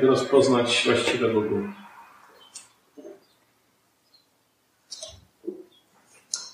jak 0.00 0.10
rozpoznać 0.10 0.82
właściwego 0.86 1.42
guru? 1.42 1.72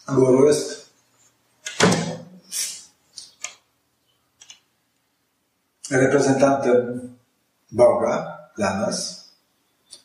Guru 0.08 0.46
jest 0.46 0.90
reprezentantem 5.90 7.00
Boga 7.72 8.38
dla 8.56 8.77
nas. 8.77 9.28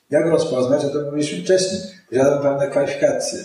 Jak 0.09 0.26
rozpoznać, 0.26 0.86
o 0.86 0.89
tym 0.89 1.05
mówiliśmy 1.05 1.44
wcześniej. 1.44 1.81
Posiadam 2.09 2.42
pewne 2.42 2.67
kwalifikacje. 2.67 3.39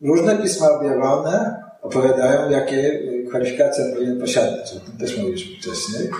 Różne 0.00 0.38
pisma 0.38 0.70
objawione 0.70 1.64
opowiadają, 1.82 2.50
jakie 2.50 3.00
kwalifikacje 3.32 3.92
powinien 3.92 4.20
posiadać. 4.20 4.72
O 4.76 4.80
tym 4.80 4.98
też 4.98 5.18
mówiliśmy 5.18 5.56
wcześniej. 5.56 6.10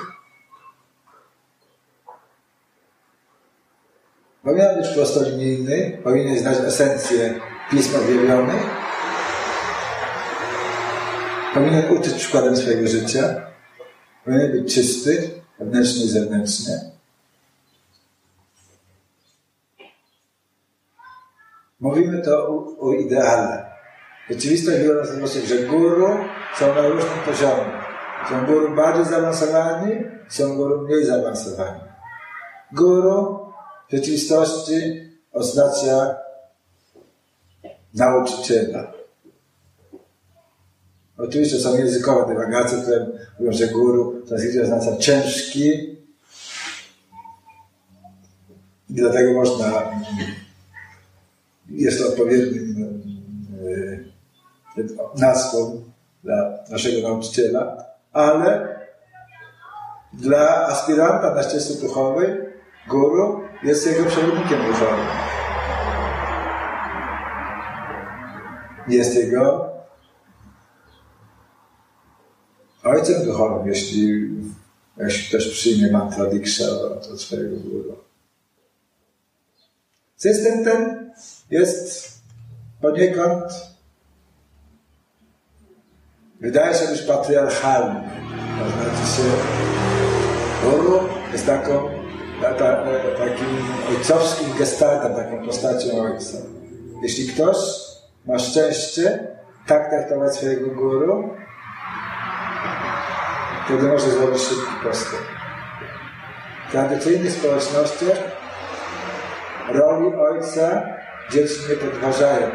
Powinien 4.42 4.76
być 4.76 4.88
prostolinijny, 4.88 5.98
powinien 6.04 6.38
znać 6.38 6.58
esencję 6.58 7.40
pism 7.70 7.96
objawionych, 7.96 8.62
powinien 11.54 11.90
uczyć 11.90 12.14
przykładem 12.14 12.56
swojego 12.56 12.88
życia, 12.88 13.46
powinien 14.24 14.52
być 14.52 14.74
czysty, 14.74 15.30
wewnętrznie 15.58 16.04
i 16.04 16.08
zewnętrznie. 16.08 16.80
Mówimy 21.80 22.22
to 22.22 22.48
o, 22.48 22.76
o 22.80 22.94
ideale. 22.94 23.71
Rzeczywistość 24.30 24.78
wygląda 24.78 25.04
w 25.04 25.08
ten 25.08 25.18
sposób, 25.18 25.44
że 25.44 25.58
guru 25.58 26.08
są 26.58 26.74
na 26.74 26.88
różnym 26.88 27.18
poziomie. 27.26 27.64
Są 28.30 28.46
guru 28.46 28.76
bardziej 28.76 29.04
zaawansowani, 29.04 29.92
są 30.28 30.56
guru 30.56 30.80
mniej 30.80 31.04
zaawansowani. 31.04 31.80
Guru 32.72 33.38
w 33.88 33.92
rzeczywistości 33.92 35.10
oznacza 35.32 36.16
nauczyciela. 37.94 38.92
Oczywiście 41.18 41.58
są 41.58 41.78
językowe 41.78 42.34
dywagacje, 42.34 42.78
które 42.82 43.06
mówią, 43.40 43.52
że 43.52 43.66
guru 43.66 44.22
to 44.28 44.34
oznacza 44.62 44.96
ciężki 44.96 45.92
i 48.90 48.94
dlatego 48.94 49.32
można, 49.32 49.82
jest 51.68 51.98
to 51.98 52.08
odpowiednim 52.08 53.02
e, 53.66 54.11
nazwą 55.16 55.82
dla 56.24 56.58
naszego 56.70 57.08
nauczyciela, 57.08 57.84
ale 58.12 58.78
dla 60.12 60.66
aspiranta 60.66 61.34
na 61.34 61.42
ścieżce 61.42 61.86
duchowej 61.86 62.38
guru 62.88 63.40
jest 63.62 63.86
jego 63.86 64.04
przewodnikiem 64.04 64.66
duchowym. 64.66 65.06
Jest 68.88 69.14
jego 69.14 69.72
ojcem 72.84 73.24
duchowym, 73.24 73.68
jeśli, 73.68 74.30
jeśli 74.96 75.28
ktoś 75.28 75.48
przyjmie 75.48 75.92
mantra 75.92 76.26
diksha 76.26 76.64
od, 76.64 77.20
swojego 77.20 77.56
guru. 77.56 77.96
System 80.16 80.64
ten 80.64 81.10
jest 81.50 82.12
poniekąd 82.80 83.71
wydaje 86.42 86.74
się 86.74 86.86
być 86.86 87.02
patriarchalny. 87.02 88.00
To 88.58 88.70
znaczy 88.70 89.16
się 89.16 89.22
guru 90.64 91.00
jest 91.32 91.46
taką 91.46 91.88
ta, 92.42 92.54
takim 93.18 93.46
ojcowskim 93.88 94.58
gestaltem, 94.58 95.14
taką 95.14 95.46
postacią 95.46 96.02
ojca. 96.02 96.38
Jeśli 97.02 97.28
ktoś 97.28 97.56
ma 98.26 98.38
szczęście 98.38 99.26
tak 99.66 99.90
traktować 99.90 100.34
swojego 100.34 100.70
guru, 100.70 101.30
wtedy 103.64 103.82
może 103.82 104.10
zrobić 104.10 104.42
szybki 104.42 104.72
postęp. 104.82 105.22
W 106.68 106.72
tradycyjnych 106.72 107.32
społecznościach 107.32 108.18
roli 109.68 110.14
ojca 110.14 110.82
dzieci 111.30 111.54
nie 111.68 111.76
podważają, 111.76 112.50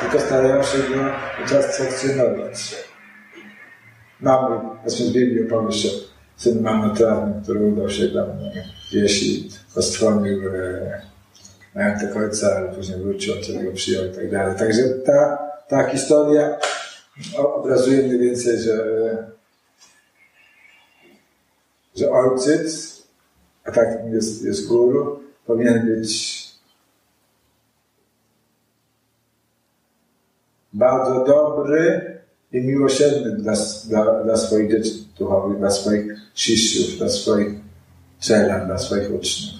tylko 0.00 0.20
starają 0.20 0.62
się 0.62 0.78
go 0.78 1.00
utrakcjonować. 1.44 2.88
Mamy, 4.20 4.60
powiedzmy 4.78 5.06
z 5.06 5.12
Biblii 5.12 5.46
opowieść 5.46 5.86
o 5.86 5.90
synu 6.36 6.62
marnotrawnym, 6.62 7.42
który 7.42 7.60
udał 7.60 7.90
się 7.90 8.08
tam 8.08 8.26
gdzieś 8.90 9.22
i 9.22 9.50
postronił 9.74 10.48
e, 10.48 11.02
majątek 11.74 12.16
ojca, 12.16 12.56
ale 12.56 12.68
później 12.68 12.98
wrócił, 12.98 13.34
ojciec 13.34 13.64
go 13.64 13.72
przyjął 13.72 14.04
i 14.04 14.14
tak 14.14 14.30
dalej. 14.30 14.56
Także 14.58 14.82
ta, 14.88 15.38
ta 15.68 15.88
historia 15.88 16.58
obrazuje 17.36 18.02
mniej 18.02 18.18
więcej, 18.18 18.58
że 18.58 18.78
że 21.98 22.10
ojciec, 22.10 23.02
a 23.64 23.72
tak 23.72 23.88
jest, 24.12 24.44
jest 24.44 24.68
guru, 24.68 25.20
powinien 25.46 25.86
być 25.86 26.38
bardzo 30.72 31.24
dobry 31.24 32.18
i 32.52 32.60
miłosierny 32.60 33.36
dla, 33.36 33.52
dla, 33.84 34.24
dla 34.24 34.36
swoich 34.36 34.70
dzieci 34.70 35.08
duchowych, 35.18 35.58
dla 35.58 35.70
swoich 35.70 36.12
siściów, 36.34 36.98
dla 36.98 37.08
swoich 37.08 37.54
czela, 38.20 38.58
dla 38.58 38.78
swoich 38.78 39.14
uczniów. 39.14 39.58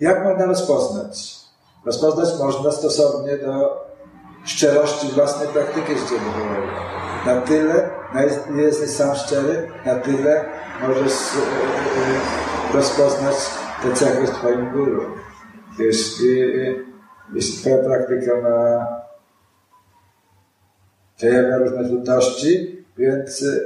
Jak 0.00 0.24
można 0.24 0.46
rozpoznać? 0.46 1.36
Rozpoznać 1.84 2.28
można 2.38 2.72
stosownie 2.72 3.36
do 3.36 3.84
szczerości 4.44 5.06
własnej 5.08 5.48
praktyki 5.48 5.92
życia. 5.92 6.14
Na 7.26 7.40
tyle, 7.40 7.90
na 8.14 8.22
ile 8.24 8.62
jesteś 8.62 8.90
sam 8.90 9.16
szczery, 9.16 9.68
na 9.86 9.94
tyle 9.94 10.44
możesz 10.82 11.12
e, 11.12 11.38
e, 12.70 12.76
rozpoznać 12.76 13.34
te 13.82 13.92
cechy 13.92 14.26
w 14.26 14.30
Twoim 14.30 14.72
guru. 14.72 15.02
Jeśli, 15.78 16.40
jeśli 17.34 17.60
Twoja 17.60 17.78
praktyka 17.78 18.40
ma 18.40 18.86
przejawia 21.16 21.58
różne 21.58 21.88
trudności, 21.88 22.84
więc 22.98 23.42
e, 23.42 23.60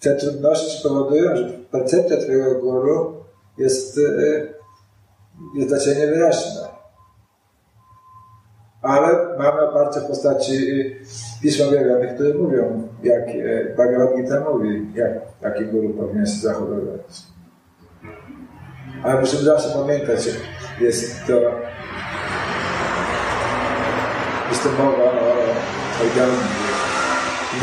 te 0.00 0.14
trudności 0.14 0.88
powodują, 0.88 1.36
że 1.36 1.48
percepcja 1.70 2.16
Twojego 2.16 2.54
guru 2.54 3.24
jest, 3.58 4.00
jest 5.56 5.68
dla 5.68 5.78
Ciebie 5.78 5.96
niewyraźna 5.96 6.78
ale 8.82 9.38
mamy 9.38 9.60
oparcie 9.60 10.00
w 10.00 10.04
postaci 10.04 10.84
pism 11.42 11.68
objawionych, 11.68 12.14
które 12.14 12.34
mówią, 12.34 12.88
jak 13.02 13.22
Bhagavad 13.76 14.16
Gita 14.16 14.40
mówi, 14.40 14.86
jak 14.94 15.12
taki 15.40 15.64
guru 15.64 15.90
powinien 15.90 16.26
się 16.26 16.32
zachowywać. 16.32 17.22
Ale 19.02 19.20
musimy 19.20 19.42
zawsze 19.42 19.68
pamiętać, 19.78 20.28
jest 20.80 21.26
to 21.26 21.32
jest 24.48 24.62
to 24.62 24.70
mowa 24.70 25.12
o, 25.12 25.27
o 26.02 26.12
idealnym 26.12 26.38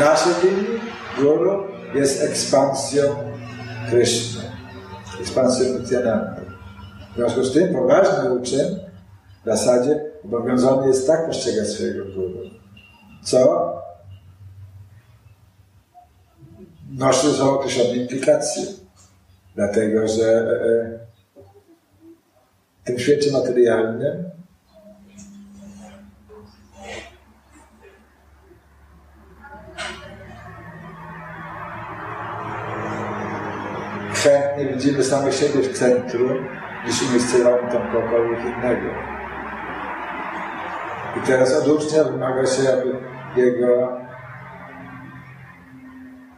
Nasze 0.00 0.30
guru 1.18 1.64
jest 1.94 2.22
ekspansją 2.22 3.02
Kryszny, 3.90 4.42
ekspansją 5.20 5.78
Nityananda. 5.78 6.36
W 7.12 7.16
związku 7.16 7.44
z 7.44 7.52
tym 7.52 7.74
poważny 7.74 8.32
uczeń 8.32 8.78
w 9.42 9.44
zasadzie 9.44 10.00
obowiązany 10.24 10.88
jest 10.88 11.06
tak 11.06 11.26
postrzegać 11.26 11.68
swojego 11.68 12.04
guru, 12.04 12.38
co 13.24 13.72
nosi 16.90 17.32
są 17.32 17.50
określone 17.50 17.96
implikacje. 17.96 18.62
Dlatego, 19.54 20.08
że 20.08 20.24
e, 20.24 20.64
e, 20.64 20.98
w 22.82 22.86
tym 22.86 22.98
świecie 22.98 23.32
materialnym 23.32 24.30
widzimy 34.86 35.04
samych 35.04 35.34
siebie 35.34 35.62
w 35.62 35.78
centrum, 35.78 36.48
niż 36.86 37.02
umiejscowiamy 37.02 37.72
tam 37.72 37.92
kogokolwiek 37.92 38.40
innego. 38.40 38.90
I 41.16 41.26
teraz 41.26 41.54
od 41.54 41.68
ucznia 41.68 42.04
wymaga 42.04 42.46
się, 42.46 42.72
aby 42.72 42.94
jego 43.36 44.00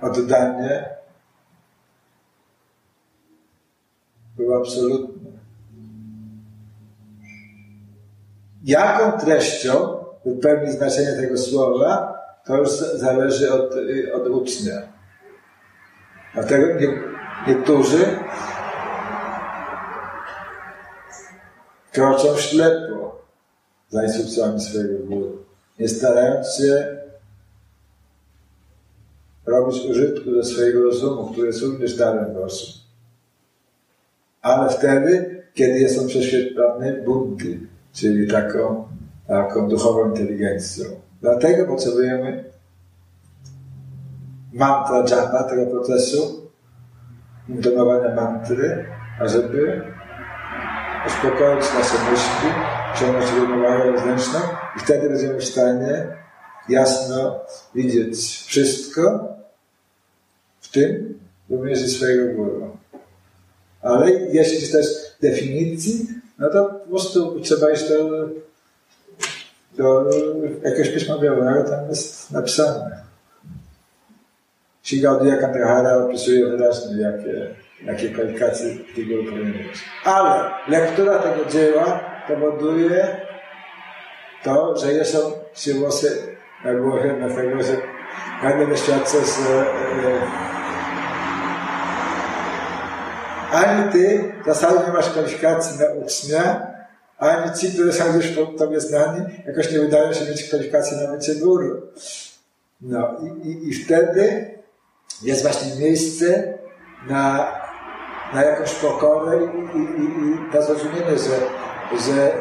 oddanie 0.01 0.85
było 4.37 4.57
absolutne. 4.61 5.31
Jaką 8.65 9.19
treścią 9.19 10.05
wypełni 10.25 10.73
znaczenie 10.73 11.13
tego 11.13 11.39
słowa, 11.39 12.19
to 12.45 12.57
już 12.57 12.69
zależy 12.71 13.53
od, 13.53 13.75
od 14.15 14.29
ucznia. 14.29 14.83
Dlatego 16.35 16.81
nie, 16.81 17.18
niektórzy 17.47 18.19
kroczą 21.93 22.37
ślepo 22.37 23.23
za 23.89 24.05
instrukcjami 24.05 24.61
swojego 24.61 25.07
guru, 25.07 25.45
nie 25.79 25.89
starając 25.89 26.55
się 26.57 26.99
robić 29.47 29.85
użytku 29.91 30.35
ze 30.35 30.45
swojego 30.45 30.83
rozumu, 30.83 31.27
który 31.33 31.47
jest 31.47 31.63
również 31.63 31.97
darem 31.97 32.35
Bożym. 32.35 32.69
Ale 34.43 34.71
wtedy, 34.71 35.43
kiedy 35.55 35.79
jest 35.79 35.99
on 35.99 36.09
prześwietlony 36.09 37.03
buddhy, 37.07 37.61
czyli 37.93 38.31
taką, 38.31 38.89
taką 39.27 39.69
duchową 39.69 40.11
inteligencją. 40.11 40.85
Dlatego 41.21 41.67
potrzebujemy 41.67 42.45
mantra 44.53 45.05
japa 45.11 45.45
tego 45.45 45.67
procesu, 45.67 46.48
intonowania 47.49 48.15
mantry, 48.15 48.85
ażeby 49.21 49.83
uspokoić 51.07 51.65
nasze 51.75 52.11
myśli, 52.11 52.51
ciągnąć 53.01 53.27
równowagę 53.33 53.93
wewnętrzną 53.93 54.41
i 54.77 54.81
wtedy 54.81 55.09
będziemy 55.09 55.39
w 55.39 55.45
stanie 55.45 56.07
jasno 56.69 57.41
widzieć 57.75 58.45
wszystko, 58.47 59.29
w 60.61 60.73
tym 60.73 61.19
również 61.51 61.83
i 61.83 61.89
swojego 61.89 62.35
guru. 62.35 62.77
Ale 63.83 64.11
jeśli 64.13 64.73
też 64.73 64.87
definicji, 65.23 66.07
no 66.39 66.51
to 66.51 66.65
po 66.65 66.89
prostu 66.89 67.41
trzeba 67.41 67.71
iść 67.71 67.89
do, 67.89 68.29
do 69.77 70.11
jakiegoś 70.63 70.89
pisma 70.89 71.19
białego, 71.19 71.71
tam 71.71 71.89
jest 71.89 72.31
napisane. 72.31 73.08
Shigaudiya 74.89 75.37
Kandahara 75.37 75.97
opisuje 75.97 76.47
wyraźnie, 76.47 77.03
jakie, 77.03 77.55
jakie 77.85 78.09
kwalifikacje 78.09 78.67
tego 78.97 79.23
mieć. 79.23 79.85
Ale 80.05 80.51
lektura 80.69 81.19
tego 81.19 81.45
dzieła 81.51 82.01
powoduje 82.29 83.21
to, 84.45 84.77
że 84.77 84.93
jest 84.93 85.15
on 85.15 85.33
się 85.55 85.75
włosy 85.75 86.37
na 86.65 86.75
głowie, 86.75 87.15
dlatego 87.19 87.63
że 87.63 87.77
nagle 88.43 88.67
doświadcza, 88.67 89.19
że 89.19 89.61
e, 89.61 90.21
ani 93.53 93.93
ty 93.93 94.33
w 94.43 94.47
zasadzie 94.47 94.87
nie 94.87 94.93
masz 94.93 95.11
kwalifikacji 95.11 95.81
na 95.81 96.05
ucznia, 96.05 96.67
ani 97.19 97.59
ci, 97.59 97.73
którzy 97.73 97.93
są 97.93 98.17
już 98.17 98.29
po 98.29 98.47
tobie 98.47 98.81
znani, 98.81 99.25
jakoś 99.47 99.73
nie 99.73 99.79
wydają 99.79 100.13
się 100.13 100.25
mieć 100.25 100.45
kwalifikacji 100.45 100.97
na 100.97 101.13
bycie 101.13 101.35
guru. 101.35 101.83
No 102.81 103.17
i, 103.23 103.49
i, 103.49 103.69
i 103.69 103.75
wtedy 103.75 104.58
jest 105.23 105.43
właśnie 105.43 105.81
miejsce 105.81 106.55
na, 107.07 107.53
na 108.35 108.45
jakąś 108.45 108.75
pokorę 108.75 109.39
i, 109.45 109.79
i, 109.79 110.05
i 110.05 110.55
na 110.55 110.63
zrozumienie, 110.63 111.19
że, 111.19 111.37
że 111.99 112.33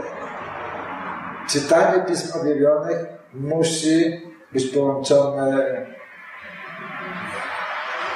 czytanie 1.48 2.06
pism 2.06 2.40
objawionych 2.40 2.98
musi 3.34 4.22
być 4.54 4.66
połączone 4.66 5.86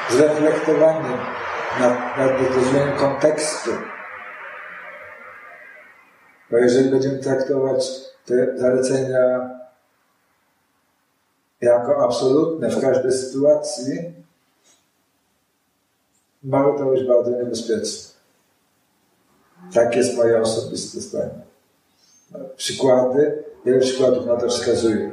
z 0.10 0.20
reflektowaniem 0.20 1.18
nad, 1.80 2.18
nad 2.18 3.00
kontekstu. 3.00 3.72
Bo 6.52 6.58
jeżeli 6.58 6.90
będziemy 6.90 7.20
traktować 7.20 7.86
te 8.26 8.58
zalecenia 8.58 9.50
jako 11.62 12.06
absolutne 12.06 12.70
w 12.70 12.82
każdej 12.82 13.12
sytuacji, 13.12 14.14
może 16.44 16.78
to 16.78 16.86
być 16.86 17.08
bardzo 17.08 17.32
niebezpieczne. 17.32 18.12
Tak 19.74 19.96
jest 19.96 20.18
moje 20.18 20.42
osobiste 20.42 21.00
zdanie. 21.00 21.42
Przykłady, 22.58 23.44
wiele 23.66 23.80
przykładów 23.80 24.26
na 24.26 24.38
to 24.38 24.48
wskazuje. 24.48 25.12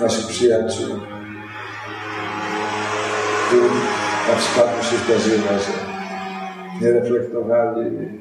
Naszych 0.00 0.26
przyjaciół, 0.26 0.86
którym 3.46 3.74
na 4.28 4.36
przykład 4.36 4.84
się 4.84 4.96
zdarzyło, 4.96 5.58
że 5.58 5.72
nie 6.80 6.92
reflektowali 6.92 8.18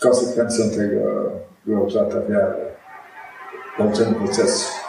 konsekwencją 0.00 0.70
tego 0.70 1.30
była 1.66 1.80
utrata 1.80 2.20
wiary, 2.20 2.66
nauczenie 3.78 4.14
procesu. 4.14 4.79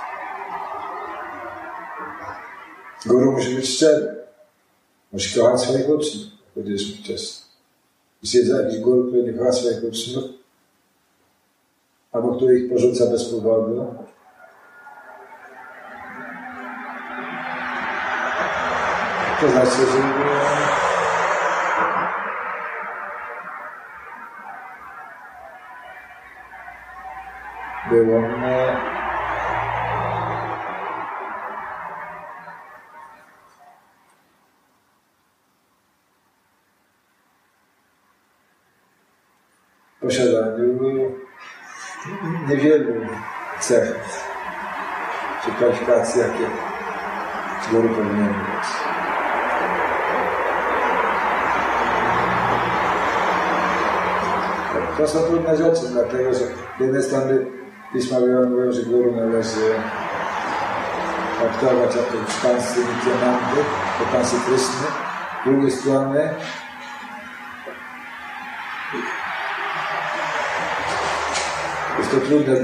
Guru 3.06 3.32
musi 3.32 3.56
być 3.56 3.70
szczery. 3.70 4.16
Musi 5.14 5.40
kochać 5.40 5.62
swoich 5.62 5.90
uczniów, 5.90 6.28
powiedzieliśmy 6.56 7.04
wcześniej. 7.04 7.52
Jeśli 8.24 8.40
jest 8.40 8.52
jakiś 8.52 8.80
guru, 8.80 9.08
który 9.08 9.24
nie 9.24 9.34
kocha 9.34 9.52
swoich 9.52 9.84
uczniów, 9.84 10.24
albo 12.12 12.36
który 12.36 12.60
ich 12.60 12.70
porzuca 12.72 13.06
bez 13.06 13.26
powodu, 13.26 13.96
to 19.42 19.50
znaczy, 19.50 19.78
że 19.78 20.02
było 27.90 28.22
mnie 28.22 29.01
posiadaniu 40.02 41.12
niewielu 42.48 42.94
cech 43.60 43.96
czy 45.46 45.52
kwalifikacji, 45.52 46.22
jakie 46.22 46.48
guru 47.72 47.90
powinien 47.90 48.28
mieć. 48.28 48.68
To 54.98 55.08
są 55.08 55.20
trudne 55.20 55.58
rzeczy, 55.58 55.82
dlatego 55.92 56.34
że 56.34 56.40
z 56.40 56.80
jednej 56.80 57.04
strony 57.04 57.46
Pisma 57.94 58.20
mówią, 58.20 58.72
że 58.72 58.84
guru 58.84 59.16
należy 59.16 59.74
traktować 61.40 61.96
jako 61.96 62.32
szpansy 62.32 62.80
Nityanandy, 62.80 63.62
szpansy 64.10 64.36
Kryszny. 64.46 64.88
Z 65.42 65.46
drugiej 65.46 65.72
strony 65.72 66.30
Cristo, 72.12 72.28
Clube 72.28 72.44
das 72.44 72.60